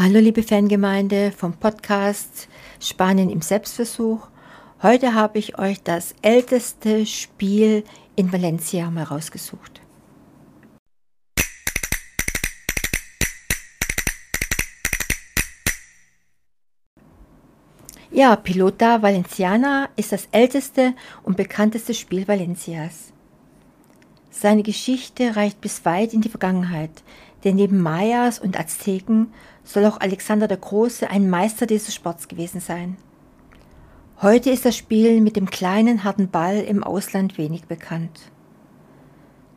Hallo 0.00 0.20
liebe 0.20 0.44
Fangemeinde 0.44 1.32
vom 1.32 1.54
Podcast 1.54 2.48
Spanien 2.78 3.30
im 3.30 3.42
Selbstversuch. 3.42 4.28
Heute 4.80 5.14
habe 5.14 5.40
ich 5.40 5.58
euch 5.58 5.82
das 5.82 6.14
älteste 6.22 7.04
Spiel 7.04 7.82
in 8.14 8.32
Valencia 8.32 8.92
mal 8.92 9.02
rausgesucht. 9.02 9.80
Ja, 18.12 18.36
Pilota 18.36 19.02
Valenciana 19.02 19.88
ist 19.96 20.12
das 20.12 20.28
älteste 20.30 20.94
und 21.24 21.36
bekannteste 21.36 21.92
Spiel 21.92 22.28
Valencias. 22.28 23.12
Seine 24.30 24.62
Geschichte 24.62 25.36
reicht 25.36 25.60
bis 25.60 25.84
weit 25.84 26.12
in 26.12 26.20
die 26.20 26.28
Vergangenheit, 26.28 26.90
denn 27.44 27.56
neben 27.56 27.80
Mayas 27.80 28.38
und 28.38 28.58
Azteken 28.58 29.32
soll 29.64 29.86
auch 29.86 30.00
Alexander 30.00 30.48
der 30.48 30.58
Große 30.58 31.08
ein 31.10 31.30
Meister 31.30 31.66
dieses 31.66 31.94
Sports 31.94 32.28
gewesen 32.28 32.60
sein. 32.60 32.96
Heute 34.20 34.50
ist 34.50 34.64
das 34.64 34.76
Spiel 34.76 35.20
mit 35.20 35.36
dem 35.36 35.48
kleinen 35.48 36.04
harten 36.04 36.28
Ball 36.28 36.58
im 36.60 36.82
Ausland 36.82 37.38
wenig 37.38 37.64
bekannt. 37.64 38.32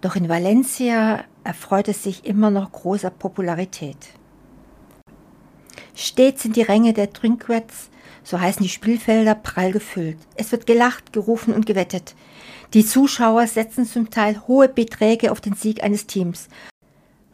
Doch 0.02 0.16
in 0.16 0.30
Valencia 0.30 1.23
erfreut 1.44 1.88
es 1.88 2.03
sich 2.03 2.25
immer 2.25 2.49
noch 2.49 2.72
großer 2.72 3.11
Popularität. 3.11 3.97
Stets 5.95 6.44
sind 6.44 6.55
die 6.55 6.63
Ränge 6.63 6.94
der 6.94 7.13
Trinquets, 7.13 7.91
so 8.23 8.39
heißen 8.39 8.63
die 8.63 8.70
Spielfelder, 8.70 9.35
prall 9.35 9.71
gefüllt. 9.71 10.17
Es 10.35 10.52
wird 10.52 10.66
gelacht, 10.66 11.13
gerufen 11.13 11.53
und 11.53 11.66
gewettet. 11.66 12.16
Die 12.73 12.85
Zuschauer 12.85 13.47
setzen 13.47 13.85
zum 13.85 14.09
Teil 14.09 14.41
hohe 14.47 14.70
Beträge 14.70 15.31
auf 15.31 15.41
den 15.41 15.55
Sieg 15.55 15.84
eines 15.84 16.07
Teams 16.07 16.47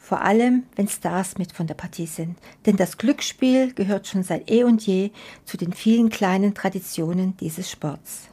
vor 0.08 0.22
allem 0.22 0.64
wenn 0.78 0.88
Stars 0.88 1.38
mit 1.38 1.52
von 1.52 1.68
der 1.68 1.74
Partie 1.74 2.08
sind. 2.08 2.38
Denn 2.66 2.78
das 2.78 2.98
Glücksspiel 2.98 3.74
gehört 3.74 4.08
schon 4.08 4.24
seit 4.24 4.50
eh 4.50 4.64
und 4.64 4.88
je 4.88 5.12
zu 5.44 5.58
den 5.58 5.74
vielen 5.74 6.10
kleinen 6.10 6.54
Traditionen 6.54 7.36
dieses 7.36 7.70
Sports. 7.70 8.30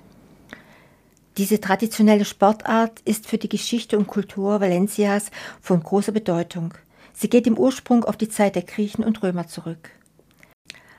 Diese 1.36 1.60
traditionelle 1.60 2.24
Sportart 2.24 3.00
ist 3.00 3.26
für 3.26 3.38
die 3.38 3.48
Geschichte 3.48 3.98
und 3.98 4.06
Kultur 4.06 4.60
Valencias 4.60 5.32
von 5.60 5.82
großer 5.82 6.12
Bedeutung. 6.12 6.74
Sie 7.12 7.28
geht 7.28 7.48
im 7.48 7.58
Ursprung 7.58 8.04
auf 8.04 8.16
die 8.16 8.28
Zeit 8.28 8.54
der 8.54 8.62
Griechen 8.62 9.02
und 9.02 9.24
Römer 9.24 9.48
zurück. 9.48 9.90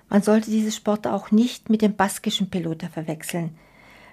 Man 0.10 0.22
sollte 0.22 0.52
diese 0.52 0.72
Sport 0.72 1.08
auch 1.08 1.32
nicht 1.32 1.70
mit 1.70 1.82
dem 1.82 1.96
baskischen 1.96 2.50
Pelota 2.50 2.88
verwechseln. 2.88 3.58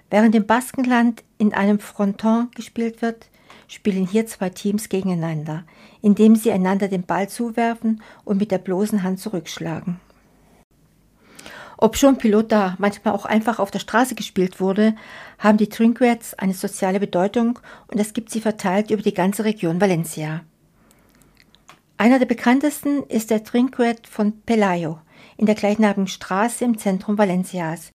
Während 0.09 0.35
im 0.35 0.45
Baskenland 0.45 1.23
in 1.37 1.53
einem 1.53 1.79
Fronton 1.79 2.49
gespielt 2.55 3.01
wird, 3.01 3.29
spielen 3.67 4.05
hier 4.07 4.27
zwei 4.27 4.49
Teams 4.49 4.89
gegeneinander, 4.89 5.63
indem 6.01 6.35
sie 6.35 6.51
einander 6.51 6.87
den 6.87 7.03
Ball 7.03 7.29
zuwerfen 7.29 8.01
und 8.23 8.39
mit 8.39 8.51
der 8.51 8.57
bloßen 8.57 9.03
Hand 9.03 9.19
zurückschlagen. 9.19 9.99
Ob 11.77 11.97
schon 11.97 12.17
Pilota 12.17 12.75
manchmal 12.77 13.13
auch 13.13 13.25
einfach 13.25 13.59
auf 13.59 13.71
der 13.71 13.79
Straße 13.79 14.15
gespielt 14.15 14.61
wurde, 14.61 14.95
haben 15.39 15.57
die 15.57 15.69
Trinquets 15.69 16.33
eine 16.35 16.53
soziale 16.53 16.99
Bedeutung 16.99 17.59
und 17.87 17.99
es 17.99 18.13
gibt 18.13 18.29
sie 18.29 18.39
verteilt 18.39 18.89
über 18.91 19.01
die 19.01 19.13
ganze 19.13 19.43
Region 19.43 19.81
Valencia. 19.81 20.41
Einer 21.97 22.19
der 22.19 22.25
bekanntesten 22.25 23.03
ist 23.03 23.31
der 23.31 23.43
Trinquet 23.43 24.07
von 24.09 24.41
Pelayo 24.41 24.99
in 25.43 25.47
der 25.47 25.55
gleichnamigen 25.55 26.07
Straße 26.07 26.63
im 26.63 26.77
Zentrum 26.77 27.17
Valencias, 27.17 27.91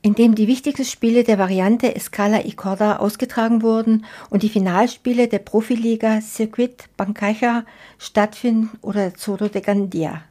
in 0.00 0.14
dem 0.14 0.36
die 0.36 0.46
wichtigsten 0.46 0.84
Spiele 0.84 1.24
der 1.24 1.40
Variante 1.40 1.96
Escala 1.96 2.44
y 2.44 2.54
Corda 2.54 2.98
ausgetragen 2.98 3.62
wurden 3.62 4.04
und 4.30 4.44
die 4.44 4.48
Finalspiele 4.48 5.26
der 5.26 5.40
Profiliga 5.40 6.20
Circuit 6.20 6.84
Bancaja 6.96 7.64
stattfinden 7.98 8.78
oder 8.80 9.12
Zoro 9.16 9.48
de 9.48 9.60
Gandia. 9.60 10.22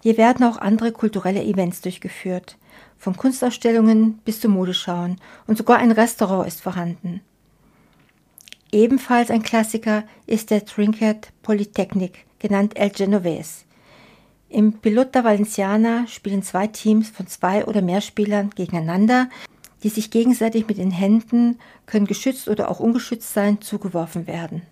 Hier 0.00 0.16
werden 0.16 0.42
auch 0.46 0.56
andere 0.56 0.90
kulturelle 0.90 1.44
Events 1.44 1.82
durchgeführt, 1.82 2.56
von 2.96 3.14
Kunstausstellungen 3.14 4.20
bis 4.24 4.40
zu 4.40 4.48
Modeschauen 4.48 5.20
und 5.46 5.58
sogar 5.58 5.76
ein 5.80 5.92
Restaurant 5.92 6.48
ist 6.48 6.62
vorhanden. 6.62 7.20
Ebenfalls 8.70 9.30
ein 9.30 9.42
Klassiker 9.42 10.04
ist 10.26 10.50
der 10.50 10.64
Trinket 10.64 11.28
Polytechnic, 11.42 12.24
genannt 12.38 12.74
El 12.78 12.88
Genovese, 12.88 13.66
im 14.52 14.74
Pilota 14.74 15.24
Valenciana 15.24 16.06
spielen 16.06 16.42
zwei 16.42 16.66
Teams 16.66 17.08
von 17.08 17.26
zwei 17.26 17.64
oder 17.64 17.82
mehr 17.82 18.00
Spielern 18.00 18.50
gegeneinander, 18.50 19.28
die 19.82 19.88
sich 19.88 20.10
gegenseitig 20.10 20.68
mit 20.68 20.78
den 20.78 20.90
Händen, 20.90 21.58
können 21.86 22.06
geschützt 22.06 22.48
oder 22.48 22.70
auch 22.70 22.78
ungeschützt 22.78 23.32
sein, 23.32 23.60
zugeworfen 23.60 24.26
werden. 24.26 24.62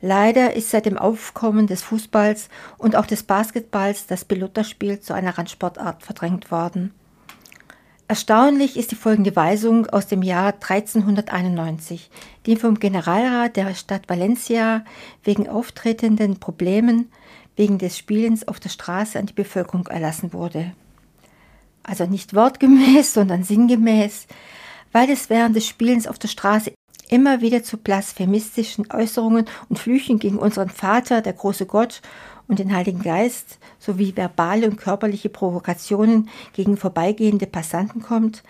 Leider 0.00 0.54
ist 0.54 0.70
seit 0.70 0.86
dem 0.86 0.98
Aufkommen 0.98 1.66
des 1.66 1.82
Fußballs 1.82 2.48
und 2.76 2.96
auch 2.96 3.06
des 3.06 3.22
Basketballs 3.22 4.06
das 4.06 4.24
Pilota-Spiel 4.24 5.00
zu 5.00 5.14
einer 5.14 5.38
Randsportart 5.38 6.02
verdrängt 6.02 6.50
worden. 6.50 6.92
Erstaunlich 8.06 8.76
ist 8.76 8.90
die 8.90 8.96
folgende 8.96 9.34
Weisung 9.34 9.86
aus 9.86 10.06
dem 10.06 10.22
Jahr 10.22 10.52
1391, 10.52 12.10
die 12.44 12.56
vom 12.56 12.78
Generalrat 12.78 13.56
der 13.56 13.74
Stadt 13.74 14.08
Valencia 14.08 14.84
wegen 15.22 15.48
auftretenden 15.48 16.38
Problemen 16.38 17.10
wegen 17.56 17.78
des 17.78 17.96
Spielens 17.98 18.46
auf 18.48 18.60
der 18.60 18.68
Straße 18.68 19.18
an 19.18 19.26
die 19.26 19.32
Bevölkerung 19.32 19.86
erlassen 19.86 20.32
wurde. 20.32 20.72
Also 21.82 22.06
nicht 22.06 22.34
wortgemäß, 22.34 23.12
sondern 23.14 23.44
sinngemäß, 23.44 24.26
weil 24.92 25.10
es 25.10 25.30
während 25.30 25.56
des 25.56 25.66
Spielens 25.66 26.06
auf 26.06 26.18
der 26.18 26.28
Straße 26.28 26.72
immer 27.08 27.40
wieder 27.40 27.62
zu 27.62 27.76
blasphemistischen 27.76 28.90
Äußerungen 28.90 29.46
und 29.68 29.78
Flüchen 29.78 30.18
gegen 30.18 30.38
unseren 30.38 30.70
Vater, 30.70 31.20
der 31.20 31.34
große 31.34 31.66
Gott 31.66 32.00
und 32.48 32.58
den 32.58 32.74
Heiligen 32.74 33.02
Geist 33.02 33.58
sowie 33.78 34.16
verbale 34.16 34.66
und 34.66 34.76
körperliche 34.76 35.28
Provokationen 35.28 36.28
gegen 36.52 36.76
vorbeigehende 36.76 37.46
Passanten 37.46 38.02
kommt, 38.02 38.42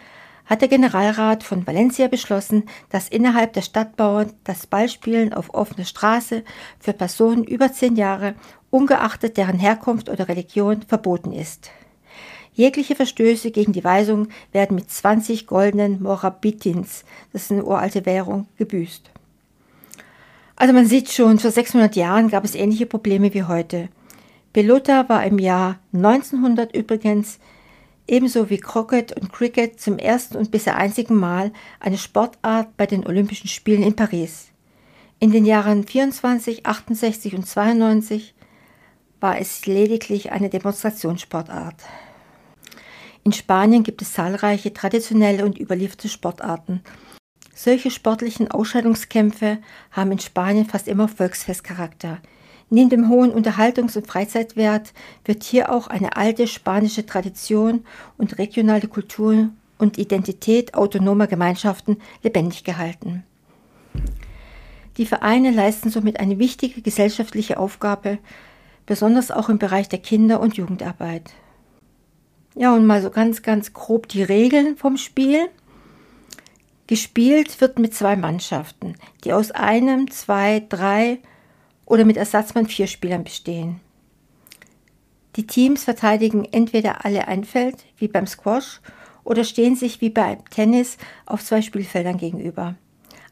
hat 0.46 0.60
der 0.60 0.68
Generalrat 0.68 1.42
von 1.42 1.66
Valencia 1.66 2.08
beschlossen, 2.08 2.64
dass 2.90 3.08
innerhalb 3.08 3.52
der 3.54 3.62
Stadtbauern 3.62 4.32
das 4.44 4.66
Ballspielen 4.66 5.32
auf 5.32 5.54
offener 5.54 5.86
Straße 5.86 6.44
für 6.78 6.92
Personen 6.92 7.44
über 7.44 7.72
zehn 7.72 7.96
Jahre, 7.96 8.34
ungeachtet 8.70 9.36
deren 9.36 9.58
Herkunft 9.58 10.08
oder 10.08 10.28
Religion, 10.28 10.82
verboten 10.82 11.32
ist. 11.32 11.70
Jegliche 12.52 12.94
Verstöße 12.94 13.50
gegen 13.50 13.72
die 13.72 13.82
Weisung 13.82 14.28
werden 14.52 14.76
mit 14.76 14.90
20 14.90 15.46
goldenen 15.46 16.00
Morabitins, 16.02 17.04
das 17.32 17.42
ist 17.42 17.52
eine 17.52 17.64
uralte 17.64 18.06
Währung, 18.06 18.46
gebüßt. 18.58 19.10
Also 20.56 20.72
man 20.72 20.86
sieht 20.86 21.10
schon, 21.10 21.40
vor 21.40 21.50
600 21.50 21.96
Jahren 21.96 22.28
gab 22.28 22.44
es 22.44 22.54
ähnliche 22.54 22.86
Probleme 22.86 23.34
wie 23.34 23.42
heute. 23.42 23.88
Pelota 24.52 25.08
war 25.08 25.24
im 25.24 25.40
Jahr 25.40 25.80
1900 25.92 26.76
übrigens 26.76 27.40
ebenso 28.06 28.50
wie 28.50 28.58
Croquet 28.58 29.12
und 29.18 29.32
Cricket 29.32 29.80
zum 29.80 29.98
ersten 29.98 30.36
und 30.36 30.50
bisher 30.50 30.76
einzigen 30.76 31.16
Mal 31.16 31.52
eine 31.80 31.98
Sportart 31.98 32.76
bei 32.76 32.86
den 32.86 33.06
Olympischen 33.06 33.48
Spielen 33.48 33.82
in 33.82 33.96
Paris. 33.96 34.48
In 35.20 35.32
den 35.32 35.46
Jahren 35.46 35.86
24, 35.86 36.66
68 36.66 37.34
und 37.34 37.46
92 37.46 38.34
war 39.20 39.38
es 39.38 39.64
lediglich 39.64 40.32
eine 40.32 40.50
Demonstrationssportart. 40.50 41.76
In 43.22 43.32
Spanien 43.32 43.82
gibt 43.82 44.02
es 44.02 44.12
zahlreiche 44.12 44.74
traditionelle 44.74 45.46
und 45.46 45.58
überlieferte 45.58 46.10
Sportarten. 46.10 46.82
Solche 47.54 47.90
sportlichen 47.90 48.50
Ausscheidungskämpfe 48.50 49.58
haben 49.92 50.12
in 50.12 50.18
Spanien 50.18 50.66
fast 50.66 50.88
immer 50.88 51.08
Volksfestcharakter. 51.08 52.20
Neben 52.74 52.90
dem 52.90 53.08
hohen 53.08 53.30
Unterhaltungs- 53.30 53.96
und 53.96 54.08
Freizeitwert 54.08 54.94
wird 55.24 55.44
hier 55.44 55.70
auch 55.70 55.86
eine 55.86 56.16
alte 56.16 56.48
spanische 56.48 57.06
Tradition 57.06 57.84
und 58.18 58.36
regionale 58.38 58.88
Kultur 58.88 59.50
und 59.78 59.96
Identität 59.96 60.74
autonomer 60.74 61.28
Gemeinschaften 61.28 61.98
lebendig 62.24 62.64
gehalten. 62.64 63.22
Die 64.96 65.06
Vereine 65.06 65.52
leisten 65.52 65.88
somit 65.88 66.18
eine 66.18 66.40
wichtige 66.40 66.82
gesellschaftliche 66.82 67.60
Aufgabe, 67.60 68.18
besonders 68.86 69.30
auch 69.30 69.48
im 69.48 69.60
Bereich 69.60 69.88
der 69.88 70.00
Kinder- 70.00 70.40
und 70.40 70.56
Jugendarbeit. 70.56 71.30
Ja, 72.56 72.74
und 72.74 72.86
mal 72.86 73.00
so 73.00 73.10
ganz, 73.10 73.42
ganz 73.42 73.72
grob 73.72 74.08
die 74.08 74.24
Regeln 74.24 74.76
vom 74.76 74.96
Spiel. 74.96 75.46
Gespielt 76.88 77.60
wird 77.60 77.78
mit 77.78 77.94
zwei 77.94 78.16
Mannschaften, 78.16 78.96
die 79.22 79.32
aus 79.32 79.52
einem, 79.52 80.10
zwei, 80.10 80.66
drei 80.68 81.20
oder 81.86 82.04
mit 82.04 82.16
Ersatzmann 82.16 82.66
vier 82.66 82.86
Spielern 82.86 83.24
bestehen. 83.24 83.80
Die 85.36 85.46
Teams 85.46 85.84
verteidigen 85.84 86.44
entweder 86.44 87.04
alle 87.04 87.26
ein 87.26 87.44
Feld, 87.44 87.84
wie 87.98 88.08
beim 88.08 88.26
Squash, 88.26 88.80
oder 89.24 89.42
stehen 89.42 89.74
sich 89.74 90.00
wie 90.00 90.10
beim 90.10 90.44
Tennis 90.50 90.96
auf 91.26 91.42
zwei 91.42 91.62
Spielfeldern 91.62 92.18
gegenüber. 92.18 92.76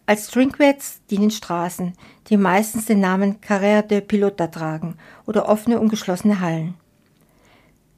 Als 0.05 0.29
Drinkwets 0.29 1.01
dienen 1.11 1.31
Straßen, 1.31 1.93
die 2.29 2.37
meistens 2.37 2.87
den 2.87 2.99
Namen 2.99 3.41
Carrera 3.41 3.83
de 3.83 4.01
Pilota 4.01 4.49
tragen 4.49 4.97
oder 5.27 5.49
offene 5.49 5.79
und 5.79 5.91
geschlossene 5.91 6.41
Hallen. 6.41 6.75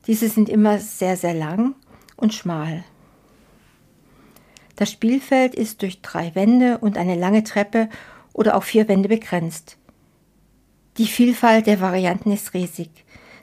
Diese 0.07 0.29
sind 0.29 0.51
immer 0.51 0.79
sehr, 0.79 1.17
sehr 1.17 1.33
lang 1.33 1.75
und 2.17 2.35
schmal. 2.35 2.85
Das 4.77 4.91
Spielfeld 4.91 5.55
ist 5.55 5.81
durch 5.83 6.03
drei 6.03 6.35
Wände 6.35 6.79
und 6.79 6.99
eine 6.99 7.15
lange 7.15 7.43
Treppe 7.43 7.89
oder 8.33 8.57
auch 8.57 8.65
vier 8.65 8.89
Wände 8.89 9.09
begrenzt. 9.09 9.79
Die 10.97 11.07
Vielfalt 11.07 11.67
der 11.67 11.81
Varianten 11.81 12.31
ist 12.31 12.55
riesig. 12.55 12.89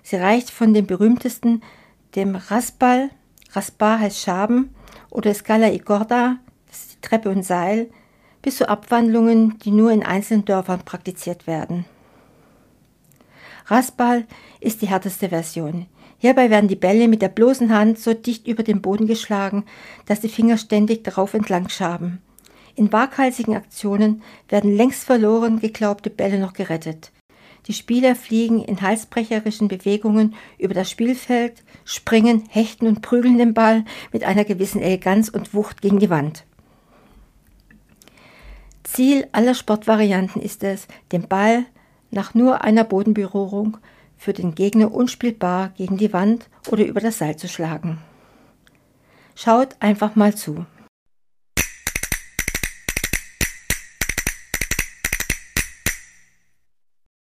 Sie 0.04 0.16
reicht 0.16 0.50
von 0.50 0.74
den 0.74 0.88
berühmtesten, 0.88 1.62
dem 2.16 2.38
Rasball, 2.38 3.10
Rasbar 3.52 4.00
heißt 4.00 4.22
Schaben, 4.22 4.74
oder 5.10 5.34
Scala 5.34 5.70
e 5.70 5.80
Corda, 5.80 6.38
das 6.68 6.80
ist 6.80 6.94
die 6.94 7.02
Treppe 7.02 7.30
und 7.30 7.44
Seil, 7.44 7.90
bis 8.42 8.56
zu 8.56 8.70
Abwandlungen, 8.70 9.60
die 9.60 9.72
nur 9.72 9.92
in 9.92 10.02
einzelnen 10.02 10.46
Dörfern 10.46 10.86
praktiziert 10.86 11.46
werden. 11.46 11.84
Rasball 13.66 14.26
ist 14.62 14.82
die 14.82 14.88
härteste 14.88 15.28
Version. 15.28 15.88
Hierbei 16.20 16.50
werden 16.50 16.70
die 16.70 16.78
Bälle 16.78 17.10
mit 17.10 17.22
der 17.22 17.30
bloßen 17.30 17.74
Hand 17.76 18.00
so 18.00 18.14
dicht 18.14 18.48
über 18.48 18.64
den 18.64 18.82
Boden 18.82 19.08
geschlagen, 19.08 19.66
dass 20.06 20.22
die 20.22 20.30
Finger 20.30 20.58
ständig 20.58 21.04
darauf 21.04 21.34
entlang 21.34 21.68
schaben. 21.68 22.22
In 22.76 22.94
waghalsigen 22.94 23.56
Aktionen 23.56 24.24
werden 24.48 24.76
längst 24.78 25.04
verloren 25.04 25.60
geglaubte 25.60 26.10
Bälle 26.10 26.40
noch 26.40 26.54
gerettet. 26.54 27.12
Die 27.68 27.74
Spieler 27.74 28.16
fliegen 28.16 28.64
in 28.64 28.82
halsbrecherischen 28.82 29.68
Bewegungen 29.68 30.36
über 30.58 30.74
das 30.74 30.90
Spielfeld, 30.90 31.64
springen, 31.86 32.44
hechten 32.50 32.88
und 32.88 33.02
prügeln 33.02 33.38
den 33.38 33.54
Ball 33.54 33.86
mit 34.12 34.24
einer 34.24 34.46
gewissen 34.46 34.82
Eleganz 34.82 35.30
und 35.30 35.54
Wucht 35.54 35.82
gegen 35.82 36.00
die 36.00 36.10
Wand. 36.10 36.44
Ziel 38.84 39.28
aller 39.32 39.54
Sportvarianten 39.54 40.42
ist 40.42 40.64
es, 40.64 40.88
den 41.12 41.28
Ball 41.28 41.66
nach 42.10 42.34
nur 42.34 42.64
einer 42.64 42.84
Bodenberührung 42.84 43.78
für 44.18 44.34
den 44.34 44.54
Gegner 44.54 44.94
unspielbar 44.94 45.70
gegen 45.78 45.98
die 45.98 46.14
Wand 46.14 46.50
oder 46.70 46.86
über 46.86 47.00
das 47.00 47.20
Seil 47.20 47.38
zu 47.38 47.48
schlagen. 47.48 48.00
Schaut 49.36 49.76
einfach 49.80 50.16
mal 50.16 50.36
zu. 50.36 50.66